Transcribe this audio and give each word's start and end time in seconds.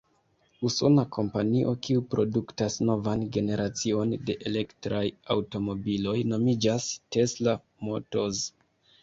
Usona 0.67 1.01
kompanio, 1.17 1.73
kiu 1.87 2.01
produktas 2.13 2.77
novan 2.91 3.25
generacion 3.35 4.17
de 4.31 4.37
elektraj 4.53 5.03
aŭtomobiloj, 5.37 6.17
nomiĝas 6.33 6.91
Tesla 7.19 7.57
Motors. 7.91 8.43